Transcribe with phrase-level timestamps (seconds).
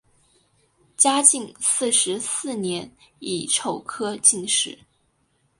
[0.97, 4.79] 嘉靖四十四年乙丑科进士。